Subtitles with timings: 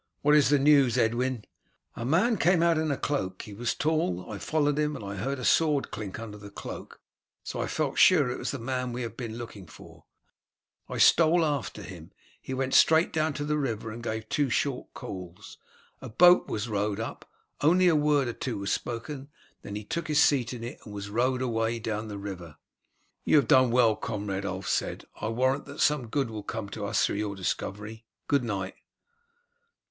[0.23, 1.45] "What is the news, Edwyn?"
[1.95, 3.43] "A man came out in a cloak.
[3.43, 4.27] He was tall.
[4.31, 6.93] I followed him and heard a sword clink under the cloak,
[7.43, 10.05] and so felt sure it was the man we have been looking for.
[10.89, 12.11] I stole after him.
[12.41, 15.59] He went straight down to the river and gave two short calls.
[16.01, 17.29] A boat was rowed up.
[17.61, 19.27] Only a word or two was spoken, and
[19.61, 22.57] then he took his seat in it, and it was rowed away down the river."
[23.23, 25.05] "You have done well, comrade," Ulf said.
[25.17, 28.03] "I warrant that some good will come to us through your discovery.
[28.27, 28.73] Good night."